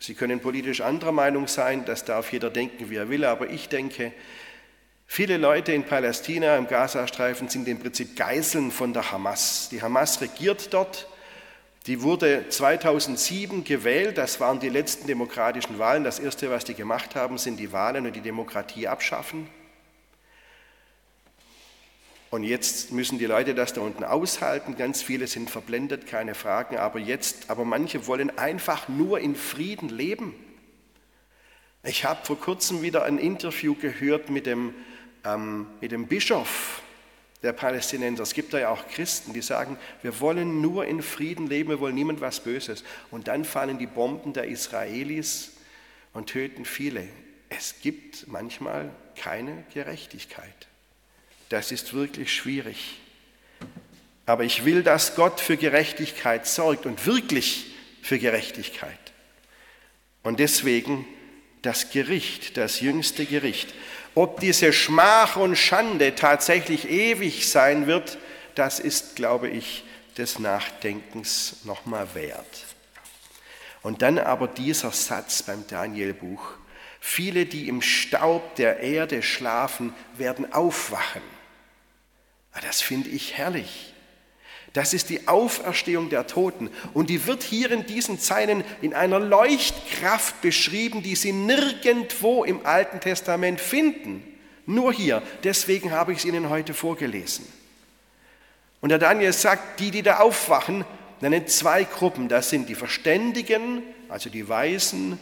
sie 0.00 0.14
können 0.14 0.40
politisch 0.40 0.80
anderer 0.80 1.12
Meinung 1.12 1.46
sein, 1.46 1.84
das 1.84 2.04
darf 2.04 2.32
jeder 2.32 2.50
denken, 2.50 2.90
wie 2.90 2.96
er 2.96 3.08
will, 3.08 3.24
aber 3.24 3.50
ich 3.50 3.68
denke, 3.68 4.12
Viele 5.12 5.38
Leute 5.38 5.72
in 5.72 5.82
Palästina, 5.82 6.56
im 6.56 6.68
Gazastreifen, 6.68 7.48
sind 7.48 7.66
im 7.66 7.80
Prinzip 7.80 8.14
Geiseln 8.14 8.70
von 8.70 8.92
der 8.92 9.10
Hamas. 9.10 9.68
Die 9.68 9.82
Hamas 9.82 10.20
regiert 10.20 10.72
dort. 10.72 11.08
Die 11.88 12.02
wurde 12.02 12.48
2007 12.48 13.64
gewählt. 13.64 14.18
Das 14.18 14.38
waren 14.38 14.60
die 14.60 14.68
letzten 14.68 15.08
demokratischen 15.08 15.80
Wahlen. 15.80 16.04
Das 16.04 16.20
Erste, 16.20 16.48
was 16.48 16.64
die 16.64 16.74
gemacht 16.74 17.16
haben, 17.16 17.38
sind 17.38 17.58
die 17.58 17.72
Wahlen 17.72 18.06
und 18.06 18.14
die 18.14 18.20
Demokratie 18.20 18.86
abschaffen. 18.86 19.48
Und 22.30 22.44
jetzt 22.44 22.92
müssen 22.92 23.18
die 23.18 23.26
Leute 23.26 23.54
das 23.54 23.72
da 23.72 23.80
unten 23.80 24.04
aushalten. 24.04 24.76
Ganz 24.76 25.02
viele 25.02 25.26
sind 25.26 25.50
verblendet, 25.50 26.06
keine 26.06 26.34
Fragen. 26.34 26.76
Aber 26.76 26.98
jetzt, 26.98 27.50
aber 27.50 27.64
manche 27.64 28.06
wollen 28.06 28.38
einfach 28.38 28.88
nur 28.88 29.18
in 29.18 29.34
Frieden 29.34 29.88
leben. 29.88 30.34
Ich 31.82 32.04
habe 32.04 32.24
vor 32.24 32.38
kurzem 32.38 32.82
wieder 32.82 33.04
ein 33.04 33.18
Interview 33.18 33.74
gehört 33.74 34.30
mit 34.30 34.46
dem 34.46 34.74
ähm, 35.24 35.66
mit 35.80 35.92
dem 35.92 36.06
Bischof 36.06 36.82
der 37.42 37.52
Palästinenser. 37.52 38.22
Es 38.22 38.34
gibt 38.34 38.52
da 38.52 38.58
ja 38.58 38.68
auch 38.68 38.86
Christen, 38.88 39.32
die 39.32 39.42
sagen, 39.42 39.78
wir 40.02 40.20
wollen 40.20 40.60
nur 40.60 40.86
in 40.86 41.02
Frieden 41.02 41.46
leben, 41.46 41.70
wir 41.70 41.80
wollen 41.80 41.94
niemand 41.94 42.20
was 42.20 42.40
Böses. 42.40 42.84
Und 43.10 43.28
dann 43.28 43.44
fallen 43.44 43.78
die 43.78 43.86
Bomben 43.86 44.32
der 44.32 44.44
Israelis 44.44 45.52
und 46.12 46.28
töten 46.28 46.64
viele. 46.64 47.06
Es 47.48 47.80
gibt 47.80 48.28
manchmal 48.28 48.90
keine 49.16 49.64
Gerechtigkeit. 49.72 50.69
Das 51.50 51.72
ist 51.72 51.92
wirklich 51.92 52.32
schwierig. 52.32 53.00
Aber 54.24 54.44
ich 54.44 54.64
will, 54.64 54.82
dass 54.82 55.16
Gott 55.16 55.40
für 55.40 55.56
Gerechtigkeit 55.56 56.46
sorgt 56.46 56.86
und 56.86 57.04
wirklich 57.06 57.66
für 58.02 58.18
Gerechtigkeit. 58.18 58.98
Und 60.22 60.38
deswegen 60.38 61.04
das 61.62 61.90
Gericht, 61.90 62.56
das 62.56 62.80
jüngste 62.80 63.26
Gericht. 63.26 63.74
Ob 64.14 64.40
diese 64.40 64.72
Schmach 64.72 65.36
und 65.36 65.56
Schande 65.56 66.14
tatsächlich 66.14 66.88
ewig 66.88 67.48
sein 67.48 67.86
wird, 67.86 68.18
das 68.54 68.78
ist, 68.78 69.16
glaube 69.16 69.48
ich, 69.48 69.84
des 70.16 70.38
Nachdenkens 70.38 71.64
nochmal 71.64 72.14
wert. 72.14 72.64
Und 73.82 74.02
dann 74.02 74.18
aber 74.18 74.46
dieser 74.46 74.92
Satz 74.92 75.42
beim 75.42 75.66
Danielbuch. 75.66 76.52
Viele, 77.00 77.46
die 77.46 77.68
im 77.68 77.82
Staub 77.82 78.54
der 78.56 78.80
Erde 78.80 79.22
schlafen, 79.22 79.94
werden 80.16 80.52
aufwachen. 80.52 81.39
Ah, 82.52 82.60
das 82.60 82.80
finde 82.80 83.10
ich 83.10 83.36
herrlich. 83.36 83.92
Das 84.72 84.94
ist 84.94 85.10
die 85.10 85.26
Auferstehung 85.26 86.10
der 86.10 86.26
Toten. 86.26 86.70
Und 86.94 87.10
die 87.10 87.26
wird 87.26 87.42
hier 87.42 87.72
in 87.72 87.86
diesen 87.86 88.20
Zeilen 88.20 88.62
in 88.82 88.94
einer 88.94 89.18
Leuchtkraft 89.18 90.40
beschrieben, 90.42 91.02
die 91.02 91.16
Sie 91.16 91.32
nirgendwo 91.32 92.44
im 92.44 92.64
Alten 92.64 93.00
Testament 93.00 93.60
finden. 93.60 94.22
Nur 94.66 94.92
hier. 94.92 95.22
Deswegen 95.42 95.90
habe 95.90 96.12
ich 96.12 96.18
es 96.18 96.24
Ihnen 96.24 96.50
heute 96.50 96.74
vorgelesen. 96.74 97.46
Und 98.80 98.90
der 98.90 98.98
Daniel 98.98 99.32
sagt, 99.32 99.80
die, 99.80 99.90
die 99.90 100.02
da 100.02 100.18
aufwachen, 100.20 100.84
nennen 101.20 101.46
zwei 101.48 101.84
Gruppen. 101.84 102.28
Das 102.28 102.50
sind 102.50 102.68
die 102.68 102.76
Verständigen, 102.76 103.82
also 104.08 104.30
die 104.30 104.48
Weisen, 104.48 105.18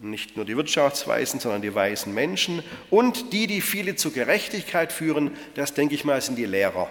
nicht 0.00 0.36
nur 0.36 0.44
die 0.44 0.56
Wirtschaftsweisen, 0.56 1.40
sondern 1.40 1.62
die 1.62 1.74
weisen 1.74 2.14
Menschen. 2.14 2.62
Und 2.90 3.32
die, 3.32 3.46
die 3.46 3.60
viele 3.60 3.96
zur 3.96 4.12
Gerechtigkeit 4.12 4.92
führen, 4.92 5.32
das 5.54 5.74
denke 5.74 5.94
ich 5.94 6.04
mal, 6.04 6.20
sind 6.20 6.36
die 6.36 6.46
Lehrer. 6.46 6.90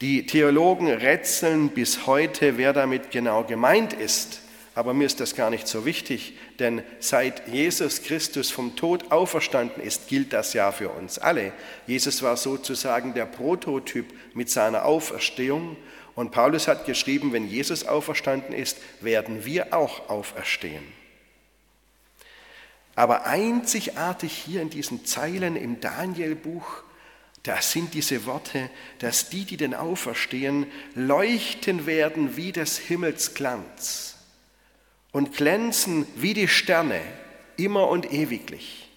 Die 0.00 0.26
Theologen 0.26 0.88
rätseln 0.88 1.70
bis 1.70 2.06
heute, 2.06 2.58
wer 2.58 2.72
damit 2.72 3.10
genau 3.10 3.44
gemeint 3.44 3.92
ist. 3.92 4.40
Aber 4.74 4.92
mir 4.92 5.06
ist 5.06 5.20
das 5.20 5.36
gar 5.36 5.50
nicht 5.50 5.68
so 5.68 5.86
wichtig, 5.86 6.34
denn 6.58 6.82
seit 6.98 7.46
Jesus 7.46 8.02
Christus 8.02 8.50
vom 8.50 8.74
Tod 8.74 9.12
auferstanden 9.12 9.80
ist, 9.82 10.08
gilt 10.08 10.32
das 10.32 10.52
ja 10.52 10.72
für 10.72 10.88
uns 10.88 11.18
alle. 11.18 11.52
Jesus 11.86 12.22
war 12.22 12.36
sozusagen 12.36 13.14
der 13.14 13.26
Prototyp 13.26 14.06
mit 14.34 14.50
seiner 14.50 14.84
Auferstehung. 14.84 15.76
Und 16.16 16.32
Paulus 16.32 16.66
hat 16.66 16.86
geschrieben, 16.86 17.32
wenn 17.32 17.48
Jesus 17.48 17.86
auferstanden 17.86 18.52
ist, 18.52 18.78
werden 19.00 19.44
wir 19.44 19.72
auch 19.72 20.08
auferstehen. 20.08 21.03
Aber 22.94 23.26
einzigartig 23.26 24.32
hier 24.32 24.62
in 24.62 24.70
diesen 24.70 25.04
Zeilen 25.04 25.56
im 25.56 25.80
Danielbuch 25.80 26.84
das 27.44 27.72
sind 27.72 27.92
diese 27.92 28.24
Worte, 28.24 28.70
dass 29.00 29.28
die, 29.28 29.44
die 29.44 29.58
denn 29.58 29.74
auferstehen, 29.74 30.66
leuchten 30.94 31.84
werden 31.84 32.36
wie 32.36 32.52
des 32.52 32.78
Himmels 32.78 33.34
Glanz 33.34 34.16
und 35.12 35.36
glänzen 35.36 36.06
wie 36.16 36.32
die 36.32 36.48
Sterne, 36.48 37.00
immer 37.58 37.88
und 37.88 38.10
ewiglich. 38.12 38.88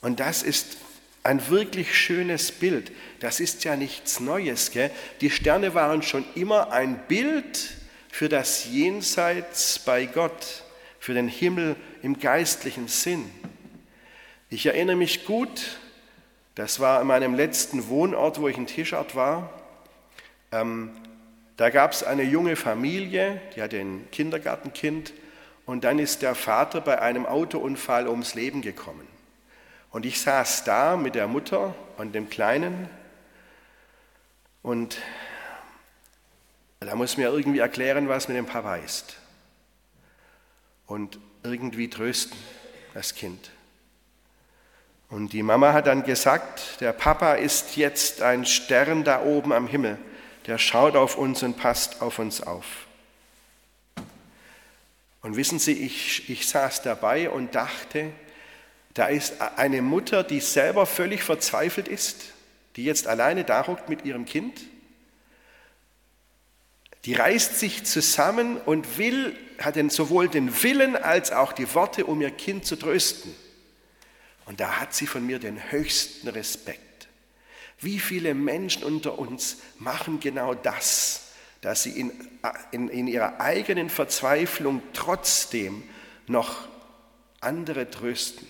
Und 0.00 0.18
das 0.18 0.42
ist 0.42 0.76
ein 1.22 1.48
wirklich 1.50 1.96
schönes 1.96 2.50
Bild. 2.50 2.90
Das 3.20 3.38
ist 3.38 3.62
ja 3.62 3.76
nichts 3.76 4.18
Neues. 4.18 4.72
Gell? 4.72 4.90
Die 5.20 5.30
Sterne 5.30 5.72
waren 5.72 6.02
schon 6.02 6.24
immer 6.34 6.72
ein 6.72 7.06
Bild 7.06 7.76
für 8.10 8.28
das 8.28 8.64
Jenseits 8.64 9.78
bei 9.78 10.06
Gott, 10.06 10.64
für 10.98 11.14
den 11.14 11.28
Himmel 11.28 11.76
im 12.02 12.18
geistlichen 12.18 12.88
Sinn. 12.88 13.30
Ich 14.50 14.66
erinnere 14.66 14.96
mich 14.96 15.24
gut 15.24 15.78
das 16.58 16.80
war 16.80 16.98
an 16.98 17.06
meinem 17.06 17.34
letzten 17.34 17.86
Wohnort, 17.86 18.40
wo 18.40 18.48
ich 18.48 18.56
in 18.56 18.66
Tischart 18.66 19.14
war. 19.14 19.48
Ähm, 20.50 20.90
da 21.56 21.70
gab 21.70 21.92
es 21.92 22.02
eine 22.02 22.24
junge 22.24 22.56
Familie, 22.56 23.40
die 23.54 23.62
hatte 23.62 23.78
ein 23.78 24.08
Kindergartenkind 24.10 25.12
und 25.66 25.84
dann 25.84 26.00
ist 26.00 26.20
der 26.20 26.34
Vater 26.34 26.80
bei 26.80 27.00
einem 27.00 27.26
Autounfall 27.26 28.08
ums 28.08 28.34
Leben 28.34 28.60
gekommen. 28.60 29.06
Und 29.92 30.04
ich 30.04 30.20
saß 30.20 30.64
da 30.64 30.96
mit 30.96 31.14
der 31.14 31.28
Mutter 31.28 31.76
und 31.96 32.12
dem 32.12 32.28
Kleinen 32.28 32.88
und 34.64 34.98
da 36.80 36.96
muss 36.96 37.16
mir 37.16 37.28
irgendwie 37.28 37.60
erklären, 37.60 38.08
was 38.08 38.26
mit 38.26 38.36
dem 38.36 38.46
Papa 38.46 38.74
ist. 38.78 39.16
Und 40.88 41.20
irgendwie 41.42 41.88
trösten 41.88 42.36
das 42.94 43.14
Kind. 43.14 43.50
Und 45.10 45.32
die 45.32 45.42
Mama 45.42 45.72
hat 45.72 45.86
dann 45.86 46.04
gesagt, 46.04 46.80
der 46.80 46.92
Papa 46.92 47.34
ist 47.34 47.76
jetzt 47.76 48.20
ein 48.22 48.44
Stern 48.44 49.04
da 49.04 49.22
oben 49.22 49.52
am 49.52 49.66
Himmel, 49.66 49.98
der 50.46 50.58
schaut 50.58 50.96
auf 50.96 51.16
uns 51.16 51.42
und 51.42 51.56
passt 51.56 52.02
auf 52.02 52.18
uns 52.18 52.42
auf. 52.42 52.86
Und 55.22 55.36
wissen 55.36 55.58
Sie, 55.58 55.72
ich, 55.72 56.28
ich 56.28 56.46
saß 56.46 56.82
dabei 56.82 57.30
und 57.30 57.54
dachte, 57.54 58.10
da 58.94 59.06
ist 59.06 59.40
eine 59.56 59.82
Mutter, 59.82 60.22
die 60.24 60.40
selber 60.40 60.86
völlig 60.86 61.22
verzweifelt 61.22 61.88
ist, 61.88 62.32
die 62.76 62.84
jetzt 62.84 63.06
alleine 63.06 63.44
da 63.44 63.66
hockt 63.66 63.88
mit 63.88 64.04
ihrem 64.04 64.24
Kind, 64.24 64.60
die 67.04 67.14
reißt 67.14 67.58
sich 67.58 67.84
zusammen 67.84 68.56
und 68.58 68.98
will, 68.98 69.36
hat 69.58 69.76
denn 69.76 69.90
sowohl 69.90 70.28
den 70.28 70.62
Willen 70.62 70.96
als 70.96 71.32
auch 71.32 71.52
die 71.52 71.72
Worte, 71.74 72.06
um 72.06 72.20
ihr 72.20 72.30
Kind 72.30 72.64
zu 72.64 72.76
trösten. 72.76 73.34
Und 74.46 74.60
da 74.60 74.80
hat 74.80 74.94
sie 74.94 75.06
von 75.06 75.26
mir 75.26 75.38
den 75.38 75.70
höchsten 75.70 76.28
Respekt. 76.28 77.08
Wie 77.80 77.98
viele 77.98 78.34
Menschen 78.34 78.82
unter 78.82 79.18
uns 79.18 79.58
machen 79.78 80.20
genau 80.20 80.54
das, 80.54 81.32
dass 81.60 81.82
sie 81.82 81.98
in, 81.98 82.12
in, 82.72 82.88
in 82.88 83.06
ihrer 83.06 83.40
eigenen 83.40 83.90
Verzweiflung 83.90 84.82
trotzdem 84.92 85.84
noch 86.26 86.68
andere 87.40 87.90
trösten. 87.90 88.46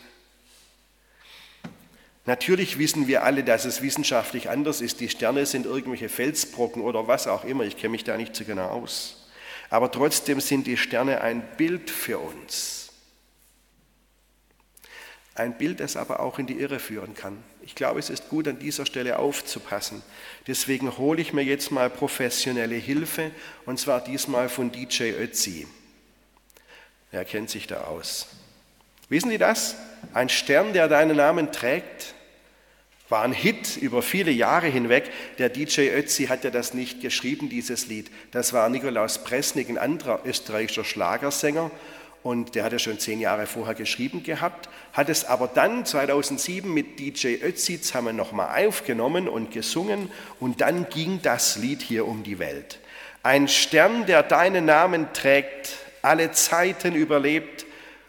Natürlich 2.29 2.79
wissen 2.79 3.09
wir 3.09 3.23
alle, 3.23 3.43
dass 3.43 3.65
es 3.65 3.81
wissenschaftlich 3.81 4.51
anders 4.51 4.83
ist. 4.83 5.01
Die 5.01 5.09
Sterne 5.09 5.47
sind 5.47 5.65
irgendwelche 5.65 6.11
Felsbrocken 6.11 6.83
oder 6.83 7.09
was 7.09 7.27
auch 7.27 7.43
immer. 7.43 7.65
Ich 7.65 7.79
kenne 7.79 7.93
mich 7.93 8.05
da 8.05 8.19
nicht 8.19 8.37
so 8.37 8.45
genau 8.45 8.69
aus. 8.69 9.31
Aber 9.71 9.91
trotzdem 9.91 10.39
sind 10.39 10.67
die 10.67 10.77
Sterne 10.77 11.23
ein 11.23 11.41
Bild 11.57 11.89
für 11.89 12.19
uns. 12.19 12.91
Ein 15.37 15.57
Bild, 15.57 15.81
das 15.81 15.97
aber 15.97 16.21
auch 16.21 16.39
in 16.39 16.47
die 16.47 16.61
Irre 16.61 16.81
führen 16.81 17.15
kann. 17.15 17.43
Ich 17.63 17.75
glaube, 17.75 17.99
es 17.99 18.11
ist 18.11 18.29
gut, 18.29 18.47
an 18.47 18.59
dieser 18.59 18.85
Stelle 18.85 19.19
aufzupassen. 19.19 20.03
Deswegen 20.47 20.99
hole 20.99 21.23
ich 21.23 21.33
mir 21.33 21.45
jetzt 21.45 21.71
mal 21.71 21.89
professionelle 21.89 22.75
Hilfe, 22.75 23.31
und 23.65 23.81
zwar 23.81 24.05
diesmal 24.05 24.51
von 24.51 24.71
DJ 24.71 25.13
Ötzi. 25.13 25.67
Er 27.11 27.25
kennt 27.25 27.49
sich 27.49 27.67
da 27.67 27.85
aus. 27.85 28.27
Wissen 29.09 29.31
Sie 29.31 29.39
das? 29.39 29.77
Ein 30.13 30.29
Stern, 30.29 30.75
der 30.75 30.89
deinen 30.89 31.17
Namen 31.17 31.53
trägt, 31.53 32.15
war 33.09 33.23
ein 33.23 33.33
Hit 33.33 33.77
über 33.77 34.03
viele 34.03 34.31
Jahre 34.31 34.67
hinweg. 34.67 35.11
Der 35.39 35.49
DJ 35.49 35.89
Ötzi 35.91 36.27
hat 36.27 36.45
ja 36.45 36.51
das 36.51 36.75
nicht 36.75 37.01
geschrieben, 37.01 37.49
dieses 37.49 37.87
Lied. 37.87 38.11
Das 38.31 38.53
war 38.53 38.69
Nikolaus 38.69 39.25
Presnik, 39.25 39.69
ein 39.69 39.79
anderer 39.79 40.21
österreichischer 40.25 40.85
Schlagersänger. 40.85 41.71
Und 42.23 42.55
der 42.55 42.65
hat 42.65 42.73
ja 42.73 42.79
schon 42.79 42.99
zehn 42.99 43.21
Jahre 43.21 43.47
vorher 43.47 43.75
geschrieben 43.75 44.23
gehabt, 44.23 44.69
hat 44.93 45.09
es 45.09 45.25
aber 45.25 45.47
dann 45.47 45.87
2007 45.87 46.73
mit 46.73 46.99
DJ 46.99 47.37
Ötzi 47.43 47.81
zusammen 47.81 48.17
nochmal 48.17 48.67
aufgenommen 48.67 49.29
und 49.29 49.53
gesungen. 49.53 50.11
Und 50.41 50.61
dann 50.61 50.89
ging 50.91 51.21
das 51.23 51.57
Lied 51.57 51.81
hier 51.81 52.07
um 52.07 52.25
die 52.25 52.39
Welt. 52.39 52.81
Ein 53.23 53.49
Stern, 53.49 54.07
der 54.07 54.23
deinen 54.23 54.65
Namen 54.65 55.13
trägt, 55.13 55.77
alle 56.03 56.33
Zeiten 56.33 56.95
überlebt 56.95 57.67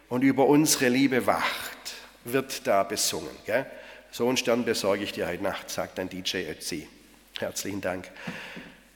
und 0.10 0.24
über 0.24 0.48
unsere 0.48 0.90
Liebe 0.90 1.26
wacht, 1.26 1.96
wird 2.26 2.68
da 2.68 2.84
besungen. 2.84 3.30
Gell? 3.46 3.66
So 4.12 4.28
einen 4.28 4.38
Stern 4.38 4.66
besorge 4.66 5.04
ich 5.04 5.12
dir 5.12 5.28
heute 5.28 5.44
Nacht, 5.44 5.70
sagt 5.70 6.00
ein 6.00 6.10
DJ 6.10 6.50
Ötzi. 6.50 6.88
Herzlichen 7.38 7.80
Dank. 7.80 8.10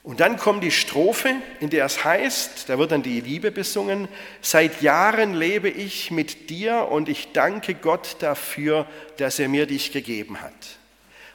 Und 0.02 0.20
dann 0.20 0.38
kommt 0.38 0.64
die 0.64 0.72
Strophe, 0.72 1.36
in 1.62 1.70
der 1.70 1.86
es 1.86 2.04
heißt, 2.04 2.68
da 2.68 2.78
wird 2.78 2.92
dann 2.92 3.04
die 3.04 3.22
Liebe 3.22 3.52
besungen, 3.52 4.10
seit 4.42 4.82
Jahren 4.82 5.34
lebe 5.34 5.70
ich 5.70 6.12
mit 6.12 6.50
dir 6.50 6.90
und 6.90 7.08
ich 7.08 7.32
danke 7.32 7.74
Gott 7.76 8.18
dafür, 8.20 8.86
dass 9.18 9.40
er 9.40 9.48
mir 9.48 9.66
dich 9.66 9.94
gegeben 9.94 10.42
hat. 10.42 10.52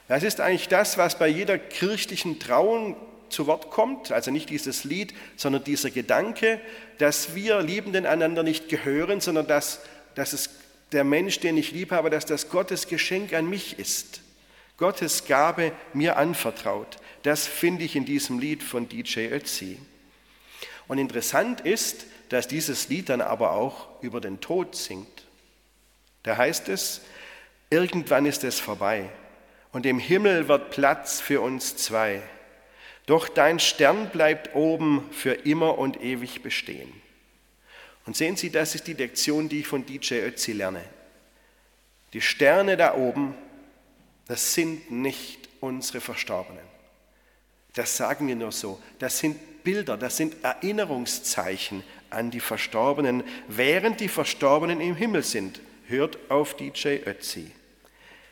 Das 0.07 0.23
ist 0.23 0.41
eigentlich 0.41 0.67
das, 0.67 0.97
was 0.97 1.17
bei 1.17 1.27
jeder 1.27 1.57
kirchlichen 1.57 2.37
Trauung 2.39 2.95
zu 3.29 3.47
Wort 3.47 3.71
kommt, 3.71 4.11
also 4.11 4.29
nicht 4.29 4.49
dieses 4.49 4.83
Lied, 4.83 5.13
sondern 5.35 5.63
dieser 5.63 5.89
Gedanke, 5.89 6.59
dass 6.97 7.33
wir 7.33 7.61
Liebenden 7.61 8.05
einander 8.05 8.43
nicht 8.43 8.69
gehören, 8.69 9.21
sondern 9.21 9.47
dass, 9.47 9.81
dass 10.15 10.33
es 10.33 10.49
der 10.91 11.03
Mensch, 11.03 11.39
den 11.39 11.57
ich 11.57 11.71
lieb 11.71 11.91
habe, 11.91 12.09
dass 12.09 12.25
das 12.25 12.49
Gottes 12.49 12.87
Geschenk 12.87 13.33
an 13.33 13.49
mich 13.49 13.79
ist. 13.79 14.21
Gottes 14.77 15.25
Gabe 15.25 15.71
mir 15.93 16.17
anvertraut. 16.17 16.97
Das 17.23 17.47
finde 17.47 17.83
ich 17.83 17.95
in 17.95 18.05
diesem 18.05 18.39
Lied 18.39 18.63
von 18.63 18.87
DJ 18.87 19.27
Ötzi. 19.27 19.77
Und 20.87 20.97
interessant 20.97 21.61
ist, 21.61 22.05
dass 22.29 22.47
dieses 22.47 22.89
Lied 22.89 23.09
dann 23.09 23.21
aber 23.21 23.51
auch 23.51 23.87
über 24.01 24.21
den 24.21 24.39
Tod 24.39 24.75
singt. 24.75 25.25
Da 26.23 26.37
heißt 26.37 26.69
es, 26.69 27.01
irgendwann 27.69 28.25
ist 28.25 28.43
es 28.43 28.59
vorbei 28.59 29.09
und 29.71 29.85
im 29.85 29.99
Himmel 29.99 30.47
wird 30.47 30.71
Platz 30.71 31.21
für 31.21 31.41
uns 31.41 31.75
zwei. 31.75 32.21
Doch 33.05 33.27
dein 33.27 33.59
Stern 33.59 34.09
bleibt 34.09 34.55
oben 34.55 35.07
für 35.11 35.33
immer 35.33 35.77
und 35.77 36.01
ewig 36.01 36.41
bestehen. 36.41 36.91
Und 38.09 38.17
sehen 38.17 38.35
Sie, 38.35 38.49
das 38.49 38.73
ist 38.73 38.87
die 38.87 38.93
Lektion, 38.93 39.49
die 39.49 39.59
ich 39.59 39.67
von 39.67 39.85
DJ 39.85 40.15
Ötzi 40.21 40.53
lerne. 40.53 40.83
Die 42.13 42.21
Sterne 42.21 42.75
da 42.75 42.95
oben, 42.95 43.35
das 44.25 44.55
sind 44.55 44.89
nicht 44.89 45.47
unsere 45.59 46.01
Verstorbenen. 46.01 46.63
Das 47.75 47.97
sagen 47.97 48.27
wir 48.27 48.35
nur 48.35 48.51
so. 48.51 48.81
Das 48.97 49.19
sind 49.19 49.63
Bilder, 49.63 49.95
das 49.95 50.17
sind 50.17 50.43
Erinnerungszeichen 50.43 51.83
an 52.09 52.31
die 52.31 52.39
Verstorbenen, 52.39 53.23
während 53.47 53.99
die 53.99 54.07
Verstorbenen 54.07 54.81
im 54.81 54.95
Himmel 54.95 55.21
sind. 55.21 55.61
Hört 55.85 56.17
auf 56.31 56.55
DJ 56.55 57.01
Ötzi. 57.05 57.51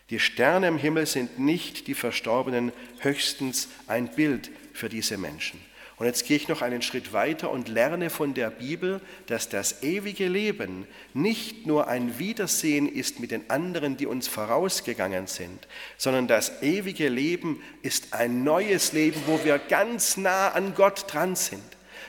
Die 0.09 0.19
Sterne 0.19 0.69
im 0.69 0.79
Himmel 0.79 1.05
sind 1.05 1.37
nicht 1.37 1.85
die 1.85 1.93
Verstorbenen, 1.93 2.73
höchstens 3.01 3.69
ein 3.85 4.07
Bild 4.07 4.49
für 4.73 4.89
diese 4.89 5.19
Menschen. 5.19 5.66
Und 5.97 6.05
jetzt 6.05 6.27
gehe 6.27 6.37
ich 6.37 6.47
noch 6.47 6.61
einen 6.61 6.83
Schritt 6.83 7.11
weiter 7.11 7.49
und 7.49 7.69
lerne 7.69 8.11
von 8.11 8.35
der 8.35 8.51
Bibel, 8.51 9.01
dass 9.25 9.49
das 9.49 9.81
ewige 9.81 10.27
Leben 10.27 10.85
nicht 11.15 11.65
nur 11.65 11.87
ein 11.87 12.19
Wiedersehen 12.19 12.87
ist 12.87 13.19
mit 13.19 13.31
den 13.31 13.49
anderen, 13.49 13.97
die 13.97 14.05
uns 14.05 14.27
vorausgegangen 14.27 15.25
sind, 15.25 15.67
sondern 15.97 16.27
das 16.27 16.61
ewige 16.61 17.09
Leben 17.09 17.63
ist 17.81 18.13
ein 18.13 18.43
neues 18.43 18.93
Leben, 18.93 19.19
wo 19.25 19.43
wir 19.43 19.57
ganz 19.57 20.17
nah 20.17 20.49
an 20.49 20.75
Gott 20.75 21.11
dran 21.11 21.35
sind. 21.35 21.63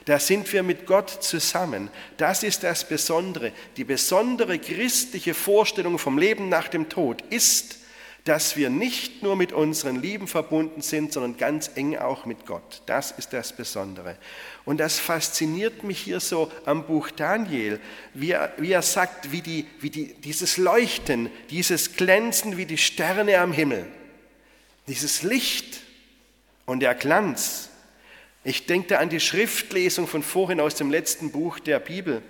Da 0.05 0.19
sind 0.19 0.53
wir 0.53 0.63
mit 0.63 0.87
Gott 0.87 1.11
zusammen. 1.11 1.89
Das 2.19 2.43
ist 2.43 2.65
das 2.65 2.87
Besondere. 2.87 3.53
Die 3.79 3.85
besondere 3.85 4.59
christliche 4.59 5.33
Vorstellung 5.33 5.99
vom 5.99 6.19
Leben 6.19 6.51
nach 6.51 6.69
dem 6.69 6.91
Tod 6.91 7.23
ist, 7.31 7.79
dass 8.29 8.59
wir 8.59 8.69
nicht 8.69 9.23
nur 9.23 9.37
mit 9.37 9.55
unseren 9.55 10.03
Lieben 10.03 10.27
verbunden 10.27 10.83
sind, 10.83 11.15
sondern 11.15 11.39
ganz 11.39 11.71
eng 11.77 11.97
auch 11.97 12.27
mit 12.27 12.45
Gott. 12.45 12.83
Das 12.85 13.11
ist 13.11 13.33
das 13.33 13.55
Besondere. 13.55 14.19
Und 14.67 14.81
das 14.81 14.99
fasziniert 14.99 15.83
mich 15.83 15.99
hier 15.99 16.21
so 16.21 16.53
am 16.67 16.85
Buch 16.85 17.11
Daniel, 17.11 17.81
wie 18.13 18.33
er, 18.33 18.53
wie 18.59 18.73
er 18.73 18.83
sagt, 18.83 19.33
wie, 19.33 19.41
die, 19.41 19.67
wie 19.81 19.89
die, 19.89 20.13
dieses 20.13 20.59
Leuchten, 20.59 21.31
dieses 21.49 21.97
Glänzen 21.97 22.59
wie 22.59 22.67
die 22.67 22.77
Sterne 22.77 23.39
am 23.39 23.51
Himmel, 23.51 23.87
dieses 24.89 25.23
Licht 25.23 25.81
und 26.67 26.81
der 26.81 26.95
Glanz. 26.95 27.71
Ich 28.45 28.67
denke 28.67 28.99
an 28.99 29.09
die 29.09 29.21
Schriftlesung 29.21 30.07
von 30.07 30.23
vorhin 30.23 30.61
aus 30.61 30.75
dem 30.75 30.91
letzten 30.91 31.33
Buch 31.33 31.61
der 31.61 31.79
Bibel, 31.79 32.21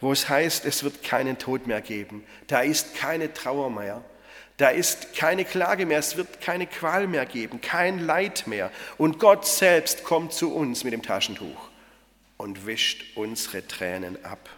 wo 0.00 0.10
es 0.10 0.30
heißt, 0.30 0.64
es 0.64 0.84
wird 0.84 1.02
keinen 1.02 1.36
Tod 1.36 1.66
mehr 1.66 1.82
geben, 1.82 2.24
da 2.46 2.62
ist 2.62 2.94
keine 2.94 3.34
Trauer 3.34 3.68
mehr. 3.68 4.02
Da 4.62 4.68
ist 4.68 5.16
keine 5.16 5.44
Klage 5.44 5.86
mehr, 5.86 5.98
es 5.98 6.16
wird 6.16 6.40
keine 6.40 6.68
Qual 6.68 7.08
mehr 7.08 7.26
geben, 7.26 7.60
kein 7.60 7.98
Leid 7.98 8.46
mehr. 8.46 8.70
Und 8.96 9.18
Gott 9.18 9.44
selbst 9.44 10.04
kommt 10.04 10.32
zu 10.32 10.54
uns 10.54 10.84
mit 10.84 10.92
dem 10.92 11.02
Taschentuch 11.02 11.68
und 12.36 12.64
wischt 12.64 13.16
unsere 13.16 13.66
Tränen 13.66 14.24
ab. 14.24 14.48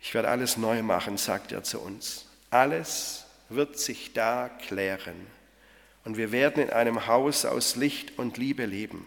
Ich 0.00 0.12
werde 0.12 0.26
alles 0.26 0.56
neu 0.56 0.82
machen, 0.82 1.18
sagt 1.18 1.52
er 1.52 1.62
zu 1.62 1.78
uns. 1.78 2.26
Alles 2.50 3.26
wird 3.48 3.78
sich 3.78 4.12
da 4.12 4.50
klären. 4.66 5.28
Und 6.04 6.16
wir 6.16 6.32
werden 6.32 6.64
in 6.64 6.70
einem 6.70 7.06
Haus 7.06 7.44
aus 7.44 7.76
Licht 7.76 8.18
und 8.18 8.38
Liebe 8.38 8.66
leben. 8.66 9.06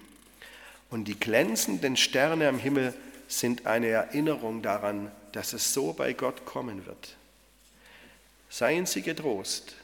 Und 0.89 1.09
die 1.09 1.19
glänzenden 1.19 1.97
Sterne 1.97 2.47
am 2.47 2.57
Himmel 2.57 2.93
sind 3.27 3.65
eine 3.65 3.87
Erinnerung 3.87 4.61
daran, 4.61 5.11
dass 5.33 5.51
es 5.51 5.73
so 5.73 5.91
bei 5.91 6.13
Gott 6.13 6.45
kommen 6.45 6.85
wird. 6.85 7.17
Seien 8.49 8.87
Sie 8.87 9.03
getrost, 9.03 9.75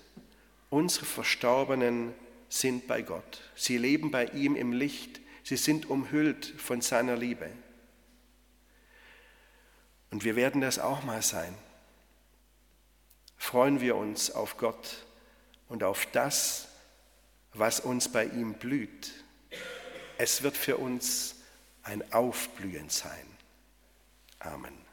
unsere 0.70 1.06
Verstorbenen 1.06 2.14
sind 2.50 2.88
bei 2.88 3.04
Gott. 3.04 3.42
Sie 3.56 3.78
leben 3.78 4.12
bei 4.12 4.26
ihm 4.26 4.56
im 4.56 4.74
Licht. 4.74 5.22
Sie 5.44 5.58
sind 5.58 5.90
umhüllt 5.90 6.46
von 6.58 6.82
seiner 6.82 7.16
Liebe. 7.16 7.50
Und 10.10 10.24
wir 10.24 10.36
werden 10.36 10.62
das 10.62 10.80
auch 10.80 11.04
mal 11.04 11.22
sein. 11.22 11.56
Freuen 13.38 13.82
wir 13.82 13.96
uns 13.96 14.32
auf 14.32 14.58
Gott 14.58 15.06
und 15.68 15.84
auf 15.84 16.08
das, 16.08 16.68
was 17.54 17.80
uns 17.80 18.12
bei 18.12 18.26
ihm 18.26 18.54
blüht. 18.54 19.14
Es 20.18 20.42
wird 20.42 20.58
für 20.58 20.78
uns 20.78 21.36
ein 21.84 22.12
Aufblühen 22.12 22.90
sein. 22.90 23.28
Amen. 24.40 24.85